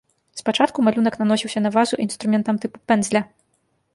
Спачатку 0.39 0.85
малюнак 0.85 1.17
наносіўся 1.21 1.59
на 1.67 1.73
вазу 1.77 2.01
інструментам 2.05 2.55
тыпу 2.63 2.77
пэндзля. 2.93 3.21